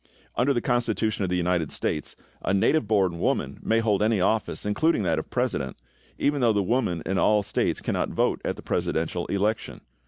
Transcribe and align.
Under 0.35 0.51
the 0.51 0.61
Constitution 0.61 1.23
of 1.23 1.29
the 1.29 1.37
United 1.37 1.71
States 1.71 2.15
a 2.41 2.55
native 2.55 2.87
born 2.87 3.19
woman 3.19 3.59
may 3.61 3.81
hold 3.81 4.01
any 4.01 4.19
office, 4.19 4.65
including 4.65 5.03
that 5.03 5.19
of 5.19 5.29
president, 5.29 5.77
even 6.17 6.41
though 6.41 6.53
the 6.53 6.63
women 6.63 7.03
in 7.05 7.19
all 7.19 7.37
of 7.37 7.45
the 7.45 7.49
States 7.49 7.81
cannot 7.81 8.09
vote 8.09 8.41
at 8.43 8.55
the 8.55 8.63
presidential 8.63 9.27
election. 9.27 9.81